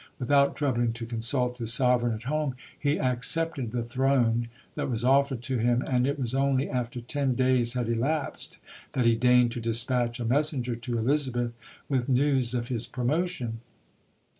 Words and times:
Without 0.17 0.55
troubling 0.55 0.93
to 0.93 1.05
consult 1.05 1.59
his 1.59 1.71
Sovereign 1.73 2.15
at 2.15 2.23
home 2.23 2.55
he 2.79 2.99
accepted 2.99 3.71
the 3.71 3.83
"throne" 3.83 4.47
that 4.73 4.89
was 4.89 5.03
offered 5.03 5.43
to 5.43 5.59
him; 5.59 5.83
and 5.85 6.07
it 6.07 6.17
was 6.17 6.33
only 6.33 6.67
after 6.67 7.01
ten 7.01 7.35
days 7.35 7.73
had 7.73 7.87
elapsed 7.87 8.57
that 8.93 9.05
he 9.05 9.13
deigned 9.13 9.51
to 9.51 9.61
despatch 9.61 10.19
a 10.19 10.25
messenger 10.25 10.73
to 10.75 10.97
Elizabeth 10.97 11.53
with 11.87 12.09
news 12.09 12.55
of 12.55 12.67
his 12.69 12.87
promotion. 12.87 13.59